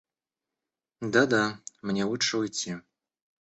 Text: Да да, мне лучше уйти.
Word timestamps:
Да 1.01 1.27
да, 1.27 1.59
мне 1.83 2.05
лучше 2.05 2.37
уйти. 2.39 2.77